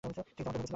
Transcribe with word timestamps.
ঠিক 0.03 0.09
যেমনটা 0.09 0.23
ভেবেছিলাম। 0.51 0.67